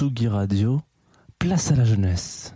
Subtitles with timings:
[0.00, 0.80] Tsugi Radio,
[1.38, 2.54] place à la jeunesse.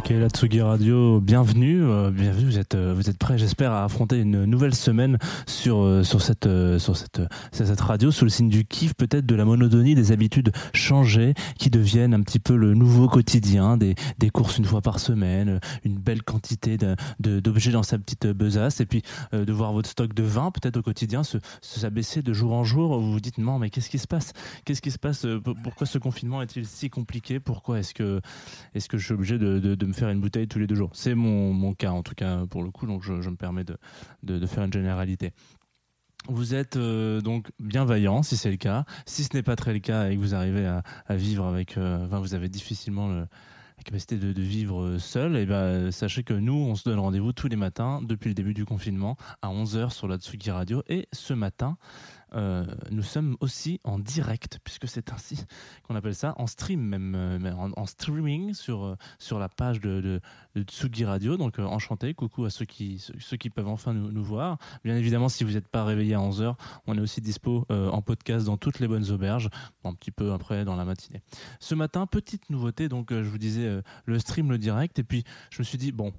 [0.00, 2.46] Ok, la Tsugi Radio, bienvenue, euh, bienvenue.
[2.46, 6.22] Vous êtes, euh, vous êtes prêts, j'espère, à affronter une nouvelle semaine sur euh, sur
[6.22, 6.48] cette
[6.78, 7.20] sur cette
[7.52, 11.34] sur cette radio sous le signe du kiff, peut-être de la monotonie, des habitudes changées
[11.58, 15.60] qui deviennent un petit peu le nouveau quotidien, des des courses une fois par semaine,
[15.84, 16.78] une belle quantité
[17.18, 20.82] d'objets dans sa petite besace, et puis de voir votre stock de vin peut-être au
[20.82, 22.98] quotidien se se s'abaisser de jour en jour.
[22.98, 24.32] Vous vous dites non, mais qu'est-ce qui se passe?
[24.64, 25.26] Qu'est-ce qui se passe
[25.62, 27.38] Pourquoi ce confinement est-il si compliqué?
[27.38, 28.22] Pourquoi est-ce que
[28.74, 30.90] est-ce que je suis obligé de, de- de faire une bouteille tous les deux jours
[30.94, 33.64] C'est mon, mon cas en tout cas pour le coup, donc je, je me permets
[33.64, 33.76] de,
[34.22, 35.32] de- faire une généralité.
[36.28, 38.84] Vous êtes euh, donc bienveillant si c'est le cas.
[39.06, 40.82] Si ce n'est pas très le cas et que vous arrivez à,
[41.16, 43.26] vivre avec, euh, vous avez difficilement le-
[43.78, 47.32] la capacité de, vivre euh, seul, et ben sachez que nous on se donne rendez-vous
[47.32, 51.08] tous les matins depuis le début du confinement à 11h sur la Tsugi Radio et
[51.14, 51.78] ce matin
[52.34, 55.44] euh, nous sommes aussi en direct puisque c'est ainsi
[55.82, 60.20] qu'on appelle ça en stream même euh, en, streaming sur euh, sur la page de,
[60.54, 61.36] de, Tsugi Radio.
[61.36, 62.14] Donc enchanté.
[62.14, 64.58] Coucou à ceux qui ceux, qui peuvent enfin nous, nous voir.
[64.84, 66.54] Bien évidemment si vous n'êtes pas réveillé à 11h
[66.86, 69.48] on est aussi dispo en podcast dans toutes les bonnes auberges
[69.84, 71.22] un petit peu après dans la matinée.
[71.58, 72.88] Ce matin petite nouveauté.
[72.88, 74.98] Donc je vous disais le stream le direct.
[74.98, 76.12] Et puis je me suis dit bon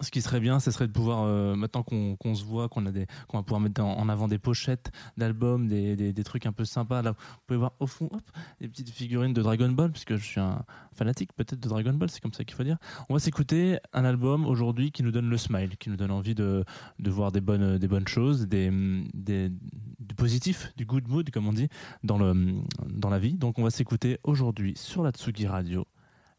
[0.00, 3.42] ce qui serait bien, ce serait de pouvoir, euh, maintenant qu'on se voit, qu'on va
[3.42, 7.02] pouvoir mettre en, avant des pochettes d'albums, des, des, des trucs un peu sympas.
[7.02, 8.22] Là, vous pouvez voir au fond, hop,
[8.60, 12.10] des petites figurines de Dragon Ball, puisque je suis un fanatique peut-être de Dragon Ball,
[12.10, 12.78] c'est comme ça qu'il faut dire.
[13.08, 16.34] On va s'écouter un album aujourd'hui qui nous donne le smile, qui nous donne envie
[16.34, 16.64] de,
[16.98, 18.70] de voir des bonnes, des bonnes choses, des,
[19.14, 19.50] des,
[20.00, 21.68] du positif, du good mood, comme on dit,
[22.02, 23.34] dans, le, dans la vie.
[23.34, 25.86] Donc on va s'écouter aujourd'hui sur la Tsugi Radio,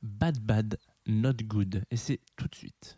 [0.04, 0.78] Bad Bad
[1.08, 1.84] Not Good.
[1.90, 2.98] Et c'est tout de suite.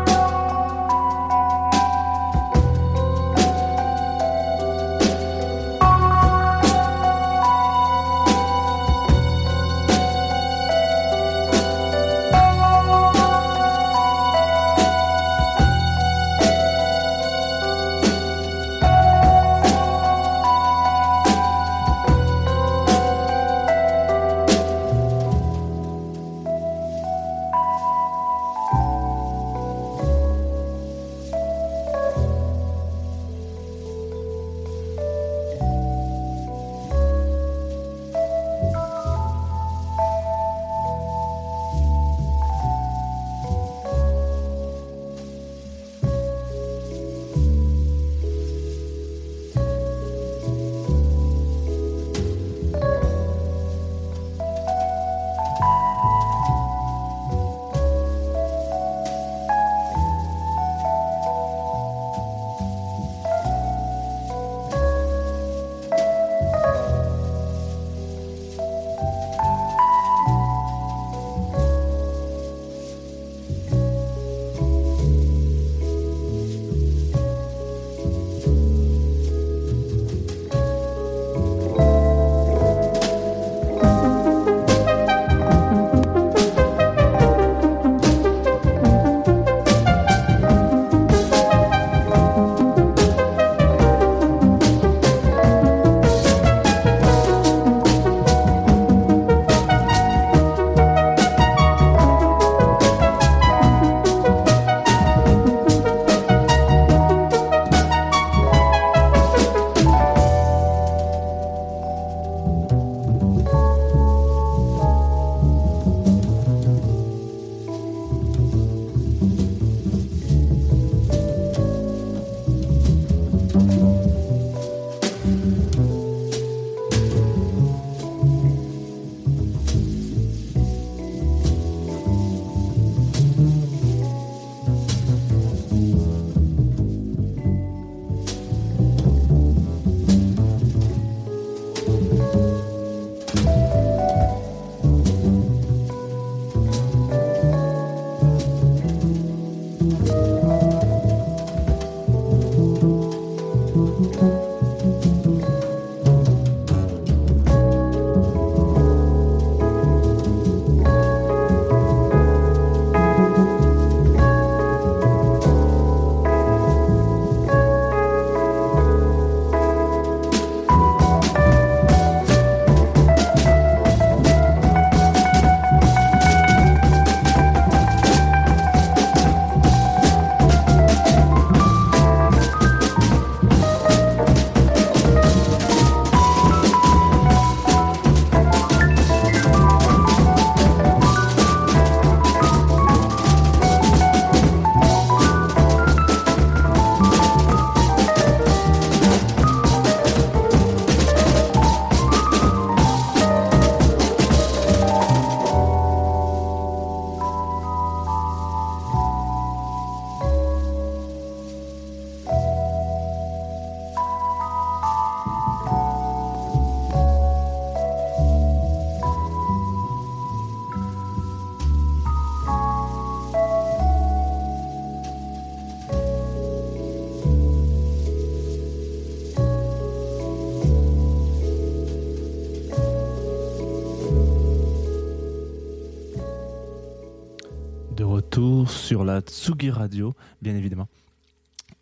[239.31, 240.89] Tsugi Radio, bien évidemment.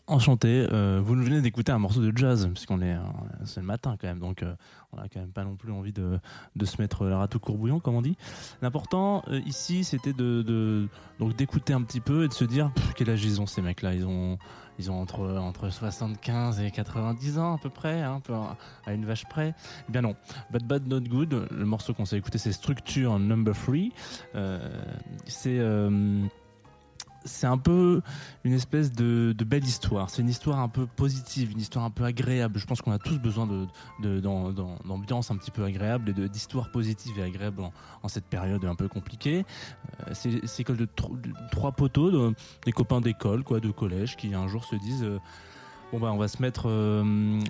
[0.05, 3.01] Enchanté, euh, vous nous venez d'écouter un morceau de jazz, puisqu'on est, euh,
[3.45, 4.55] c'est le matin quand même, donc euh,
[4.93, 6.19] on a quand même pas non plus envie de,
[6.63, 8.17] se mettre la rate au courbouillon, comme on dit.
[8.61, 10.87] L'important ici, c'était de,
[11.37, 13.95] d'écouter un petit peu et de se dire quel âge ils ont ces mecs-là?
[13.95, 14.37] Ils ont,
[14.77, 19.05] ils ont entre, entre 75 et 90 ans à peu près, hein, peu à une
[19.05, 19.55] vache près.
[19.87, 20.15] Eh bien non,
[20.51, 23.75] Bad Bad Not Good, le morceau qu'on s'est écouté, c'est Structure Number 3.
[25.25, 25.59] c'est
[27.25, 28.01] c'est un peu
[28.43, 30.09] une espèce de, belle histoire.
[30.09, 32.59] C'est une histoire un peu positive, une histoire un peu agréable.
[32.59, 33.65] Je pense qu'on a tous besoin de,
[34.01, 37.61] de- d'am- d'am- d'ambiance un petit peu agréable et de- d'histoires positives et agréables
[38.03, 39.45] en, cette période un peu compliquée.
[40.07, 42.33] Euh, c'est c'est école de, tro- de trois poteaux, de-
[42.65, 45.03] des copains d'école, quoi, de collège, qui un jour se disent.
[45.03, 45.19] euh,
[45.91, 47.01] Bon on va se mettre euh,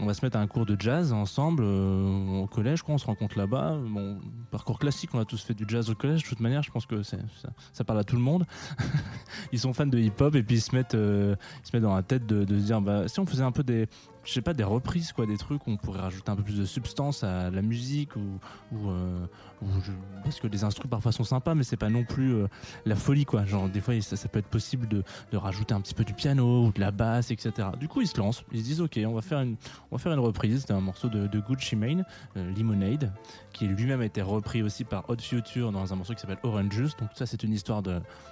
[0.02, 2.96] on va se mettre à un cours de jazz ensemble euh, au collège quoi.
[2.96, 3.78] On se rencontre là-bas.
[3.86, 4.18] Bon
[4.50, 6.64] parcours classique on a tous fait du jazz au collège de toute manière.
[6.64, 8.46] Je pense que ça parle à tout le monde.
[9.52, 11.96] Ils sont fans de hip-hop et puis ils se mettent, euh, ils se mettent dans
[11.96, 13.88] la tête de, de se dire bah, si on faisait un peu des,
[14.24, 16.58] je sais pas, des reprises, quoi, des trucs où on pourrait rajouter un peu plus
[16.58, 18.40] de substance à la musique ou,
[18.76, 19.26] ou, euh,
[19.62, 19.92] ou je-
[20.24, 22.48] parce que les instruments parfois sont sympas, mais c'est pas non plus euh,
[22.86, 23.46] la folie, quoi.
[23.46, 26.72] Genre des fois ça, peut être possible de, rajouter un petit peu du piano ou
[26.72, 27.70] de la basse, etc.
[27.80, 29.56] Du coup ils se lancent, ils se disent ok, on va faire une,
[29.90, 33.14] on va faire une reprise d'un morceau de, de Gucci Mane, euh, Lemonade,
[33.54, 36.72] qui lui-même a été repris aussi par Odd Future dans un morceau qui s'appelle Orange
[36.72, 36.98] Juice.
[36.98, 37.82] Donc ça c'est une histoire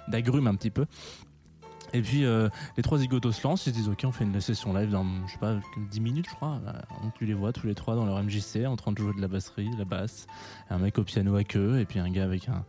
[0.08, 0.86] d'agrumes un petit peu.
[1.92, 4.40] Et puis euh, les trois zigotos se lancent, ils se disent ok on fait une
[4.40, 5.56] session live dans je sais pas
[5.90, 6.60] 10 minutes je crois.
[6.66, 9.14] Euh, Donc tu les vois tous les trois dans leur MJC en train de jouer
[9.14, 10.26] de la basserie, de la basse,
[10.70, 12.64] un mec au piano à queue et puis un gars avec un,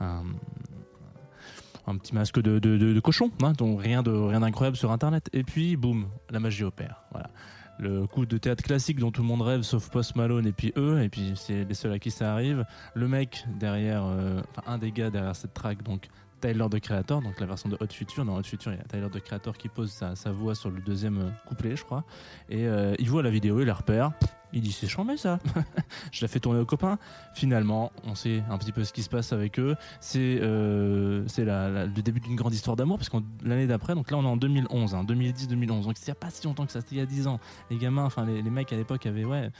[0.00, 5.28] un, petit masque de cochon, hein, donc rien de rien d'incroyable sur internet.
[5.32, 7.04] Et puis boum, la magie opère.
[7.12, 7.30] Voilà.
[7.78, 10.72] Le coup de théâtre classique dont tout le monde rêve sauf Post Malone et puis
[10.76, 12.64] eux, et puis c'est les seuls à qui ça arrive.
[12.94, 16.08] Le mec derrière, euh, enfin un des gars derrière cette track, donc
[16.42, 18.24] Tyler de Creator, donc la version de Hot Future.
[18.24, 20.80] Dans Hot Future, il y a Tyler de Creator qui pose sa, voix sur le
[20.80, 22.04] deuxième euh, couplet, je crois.
[22.50, 24.12] Et euh, il voit la vidéo, il la repère.
[24.52, 25.38] Il dit c'est chambé ça.
[26.12, 26.98] je la fais tourner aux copains.
[27.32, 29.76] Finalement, on sait un petit peu ce qui se passe avec eux.
[30.00, 33.10] C'est euh, le début d'une grande histoire d'amour parce
[33.42, 35.84] l'année d'après, donc là on est en 2011, hein, 2010-2011.
[35.84, 37.38] Donc il pas si longtemps que ça, c'était il y a 10 ans.
[37.70, 39.50] Les gamins, enfin les, les mecs à l'époque avaient ouais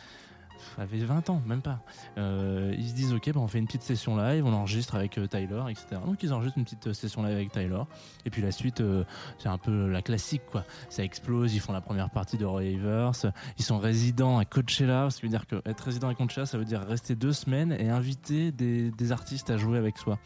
[0.56, 1.80] pff, avaient 20 ans, même pas.
[2.18, 5.18] Euh, ils se disent ok, bah, on fait une petite session live, on enregistre avec
[5.18, 6.00] euh, Tyler, etc.
[6.04, 7.82] Donc ils enregistrent une petite euh, session live avec Tyler.
[8.25, 9.04] Et puis la suite, euh,
[9.38, 10.64] c'est un peu la classique quoi.
[10.88, 13.12] Ça explose, ils font la première partie de Roy Evers.
[13.59, 16.59] Ils sont résidents à Coachella, ce qui veut dire que être résident à Coachella, ça
[16.59, 20.18] veut dire rester deux semaines et inviter des, artistes à jouer avec soi.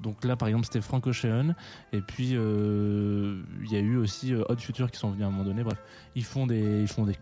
[0.00, 1.54] Donc là, par exemple, c'était Frank Ocean.
[1.92, 5.44] Et puis, il y a eu aussi Odd Future qui sont venus à un moment
[5.44, 5.64] donné.
[5.64, 5.82] Bref,
[6.14, 7.16] ils font des, ils font des,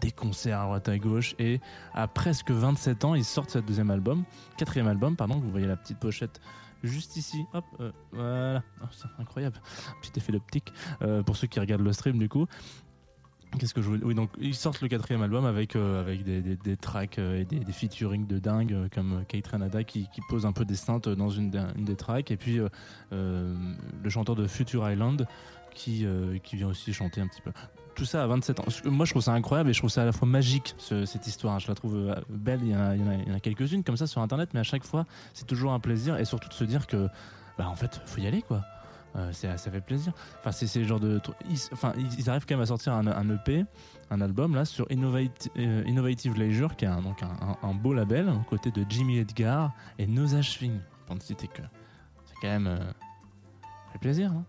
[0.00, 1.34] des concerts à droite à gauche.
[1.38, 1.60] Et
[1.94, 4.24] à presque 27 ans, ils sortent ce deuxième album,
[4.56, 5.38] quatrième album, pardon.
[5.38, 6.40] Vous voyez la petite pochette
[6.82, 7.44] juste ici.
[7.52, 8.62] Hop, euh, voilà.
[8.82, 9.60] Oh, c'est incroyable.
[10.02, 10.72] Petit effet d'optique
[11.02, 12.46] euh, pour ceux qui regardent le stream du coup.
[13.58, 16.42] Qu'est-ce que je voulais Oui, donc ils sortent le quatrième album avec, euh, avec des,
[16.42, 20.44] des, des tracks et des, des featuring de dingue comme Kate Renada qui, qui pose
[20.44, 22.60] un peu des synths dans une, une des tracks et puis
[23.12, 25.26] le chanteur de Future Island
[25.76, 27.52] qui, euh, qui vient aussi chanter un petit peu.
[27.94, 28.64] Tout ça à 27 ans.
[28.86, 31.26] Moi, je trouve ça incroyable et je trouve ça à la fois magique, ce- cette
[31.26, 31.58] histoire.
[31.60, 32.60] Je la trouve euh, belle.
[32.62, 35.72] Il y en a, quelques-unes comme ça sur Internet, mais à chaque fois, c'est toujours
[35.72, 37.08] un plaisir et surtout de se dire que,
[37.56, 38.62] bah, en fait, faut y aller, quoi.
[39.16, 40.12] Euh, ça fait plaisir.
[40.40, 41.18] Enfin, c'est le genre de.
[41.48, 43.64] Ils, enfin, ils arrivent quand même à sortir un, EP,
[44.10, 48.70] un album là sur Innovative Leisure, qui est un, donc un beau label, aux côtés
[48.70, 51.62] de Jimmy Edgar et Noza Schwing, pour ne citer que.
[52.26, 52.66] C'est quand même.
[52.66, 54.44] euh, ça fait plaisir, hein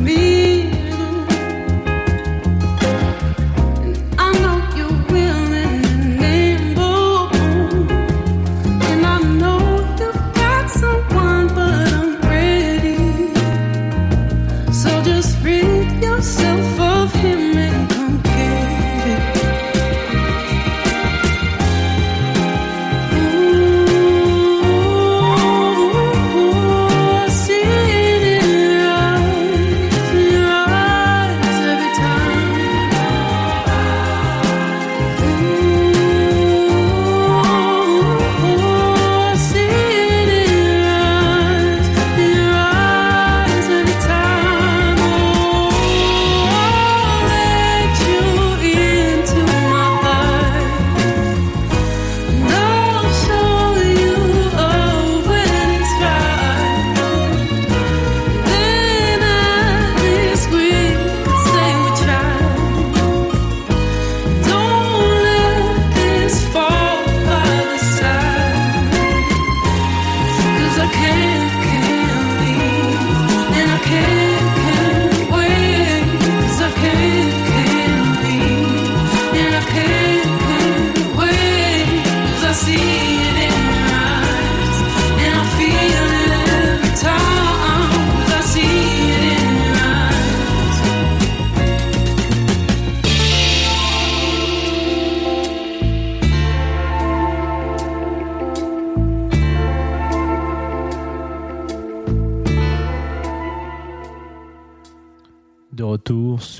[0.00, 0.53] me.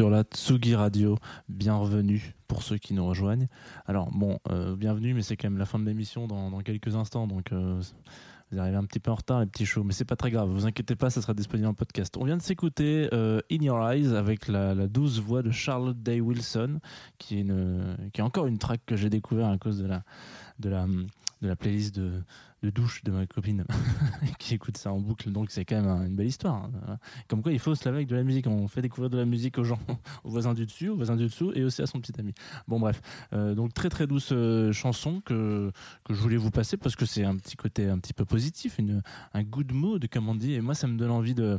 [0.05, 1.17] Sur la Tsugi Radio.
[1.49, 3.49] Bienvenue pour ceux qui nous rejoignent.
[3.87, 7.27] Alors bon, euh, bienvenue, mais c'est quand même la fin de l'émission dans, quelques instants,
[7.27, 7.81] donc euh,
[8.51, 10.51] vous arrivez un petit peu en retard, les petits shows, mais c'est pas très grave.
[10.51, 12.19] Vous inquiétez pas, ça sera disponible en podcast.
[12.19, 16.21] On vient de s'écouter euh, In Your Eyes avec la, douce voix de Charlotte Day
[16.21, 16.81] Wilson,
[17.17, 22.21] qui est, encore une track que j'ai découvert à cause de la playlist de,
[22.65, 23.65] de douche de ma copine
[24.39, 25.31] qui écoute ça en boucle.
[25.31, 26.71] Donc c'est quand même un- une belle histoire.
[26.89, 26.99] hein.
[27.29, 28.47] Comme quoi, il faut se laver avec de la musique.
[28.47, 29.79] On fait découvrir de la musique aux gens,
[30.25, 32.33] aux voisins du dessus, aux voisins du dessous et aussi à son petit ami.
[32.67, 33.03] Bon, bref.
[33.35, 35.71] Euh, donc très très douce euh, chanson que,
[36.05, 38.79] que je voulais vous passer parce que c'est un petit côté un petit peu positif,
[38.79, 39.03] une,
[39.35, 40.55] un good mood, comme on dit.
[40.55, 41.59] Et moi, ça me donne envie de,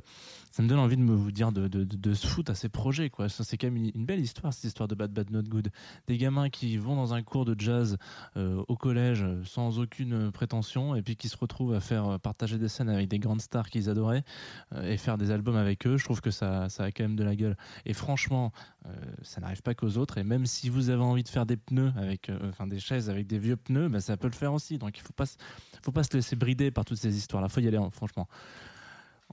[0.49, 3.09] ça me donne envie de me vous dire de, de, se foutre à ces projets.
[3.11, 3.29] Quoi.
[3.29, 5.69] Ça, c'est quand même une, belle histoire, cette histoire de Bad Bad Not Good.
[6.07, 7.97] Des gamins qui vont dans un cours de jazz
[8.37, 12.57] euh, au collège sans aucune prétention et puis qui se retrouvent à faire euh, partager
[12.57, 14.23] des scènes avec des grandes stars qu'ils adoraient
[14.73, 15.97] euh, et faire des albums avec eux.
[15.97, 17.57] Je trouve que ça, ça a quand même de la gueule.
[17.85, 18.51] Et franchement,
[18.85, 18.89] euh,
[19.21, 20.17] ça n'arrive pas qu'aux autres.
[20.17, 23.27] Et même si vous avez envie de faire des pneus avec, enfin des chaises avec
[23.27, 24.77] des vieux pneus, ben, ça peut le faire aussi.
[24.77, 25.25] Donc il faut pas,
[25.83, 27.49] faut pas se laisser brider par toutes ces histoires-là.
[27.49, 28.27] Faut y aller, hein, franchement.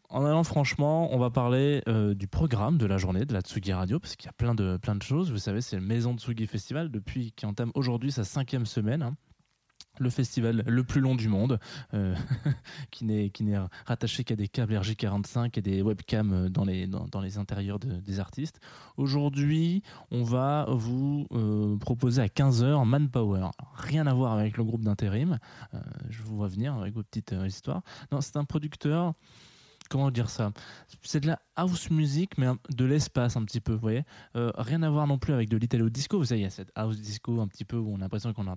[0.09, 1.83] En allant franchement, on va parler
[2.14, 4.76] du programme de la journée de la Tsugi Radio, parce qu'il y a plein de,
[4.76, 5.31] plein de choses.
[5.31, 9.02] Vous savez, c'est le Maison Tsugi Festival, depuis qui entame aujourd'hui sa cinquième semaine.
[9.02, 9.16] hein.
[10.02, 11.61] Le festival le plus long du monde,
[11.94, 12.16] euh,
[12.90, 13.30] qui n'est
[13.87, 18.59] rattaché qu'à des câbles RJ45 et des webcams dans les, intérieurs de- des artistes.
[18.97, 23.50] Aujourd'hui, on va vous euh, proposer à 15h Manpower.
[23.75, 25.38] Rien à voir avec le groupe d'intérim,
[25.73, 25.78] euh,
[26.11, 27.82] je vous vois venir avec vos petites histoires.
[28.11, 29.14] Non, c'est un producteur
[29.88, 30.52] comment dire ça?
[31.02, 34.04] C'est de la house music, mais de l'espace un petit peu, vous voyez?
[34.35, 36.18] Rien à voir non plus avec de l'italo disco.
[36.18, 38.32] Vous savez, il y a cette house disco un petit peu où on a l'impression
[38.32, 38.56] qu'on a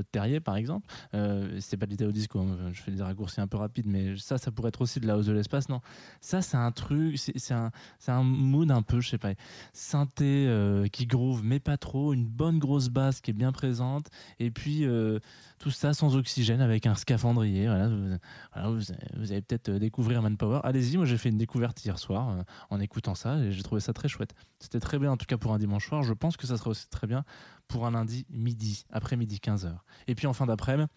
[0.00, 0.86] de Terrier par exemple.
[1.14, 4.16] Euh, c'est pas de l'italo disco, hein, je fais des raccourcis un peu rapides, mais
[4.16, 5.68] ça, ça pourrait être aussi de la house de l'espace.
[5.68, 5.80] Non,
[6.20, 7.70] ça, c'est un truc, c'est un,
[8.06, 9.32] un mood un peu, je sais pas,
[9.72, 14.08] synthé euh, qui groove, mais pas trop, une bonne grosse basse qui est bien présente,
[14.38, 15.18] et puis euh,
[15.58, 17.66] tout ça sans oxygène avec un scaphandrier.
[17.66, 18.16] Voilà, vous,
[18.52, 20.60] voilà, vous, allez peut-être euh, découvrir Manpower.
[20.64, 23.92] Allez-y, moi j'ai fait une découverte hier soir en écoutant ça et j'ai trouvé ça
[23.92, 24.34] très chouette.
[24.58, 26.02] C'était très bien en tout cas pour un dimanche soir.
[26.02, 27.24] Je pense que ça sera aussi très bien
[27.68, 29.72] pour un lundi midi, après-midi 15h.
[30.06, 30.88] Et puis en fin d'après-midi,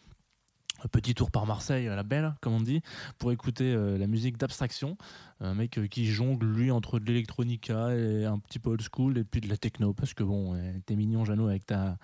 [0.88, 2.82] petit tour par Marseille, à la belle, comme on dit,
[3.18, 4.98] pour écouter euh, la musique d'abstraction.
[5.42, 9.18] Un mec euh, qui jongle, lui, entre de l'électronica et un petit peu old school
[9.18, 9.94] et puis de la techno.
[9.94, 11.98] Parce que bon, euh, t'es mignon, Jeannot, avec ta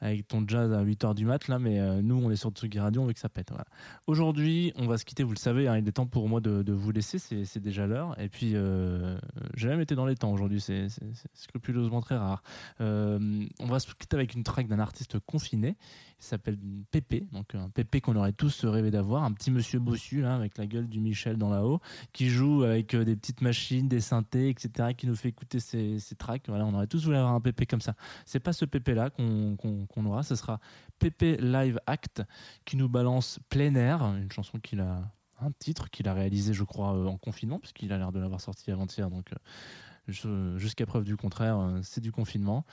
[0.00, 2.78] avec ton jazz à 8h du mat là mais euh, nous on est sur Tsugi
[2.78, 3.50] Radio on veut que ça pète
[4.06, 6.72] aujourd'hui on va se quitter vous le savez hein, il est temps pour moi de,
[6.72, 8.18] vous laisser c'est déjà l'heure.
[8.20, 9.18] Et puis euh,
[9.54, 10.88] j'ai même été dans les temps aujourd'hui c'est
[11.34, 12.42] scrupuleusement très rare.
[12.80, 15.76] Euh, on va se quitter avec une track d'un artiste confiné
[16.18, 16.58] il s'appelle
[16.90, 20.66] Pépé donc un Pépé qu'on aurait tous rêvé d'avoir un petit monsieur bossu avec la
[20.66, 21.80] gueule du Michel dans la haut
[22.12, 25.98] qui joue avec euh, des petites machines des synthés etc qui nous fait écouter ses,
[25.98, 28.64] ses tracks voilà on aurait tous voulu avoir un Pépé comme ça c'est pas ce
[28.64, 29.56] Pépé là qu'on
[30.06, 30.60] aura, ce sera
[30.98, 32.22] Pépé Live Act
[32.64, 36.64] qui nous balance plein air, une chanson qu'il a, un titre qu'il a réalisé, je
[36.64, 39.30] crois, euh, en confinement, puisqu'il a l'air de l'avoir sorti avant-hier, donc
[40.24, 42.64] euh, jusqu'à preuve du contraire, c'est du confinement.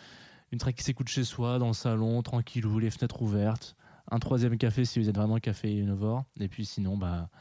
[0.54, 3.76] Une track qui s'écoute chez soi, dans le salon, tranquillou, les fenêtres ouvertes,
[4.12, 7.32] un troisième café si vous êtes vraiment caféinovore, et puis sinon, bah,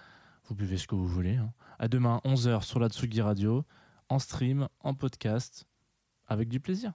[0.47, 1.37] vous buvez ce que vous voulez.
[1.37, 1.53] hein.
[1.79, 3.67] À demain, 11h sur la Tsugi Radio,
[4.09, 5.67] en stream, en podcast,
[6.27, 6.95] avec du plaisir.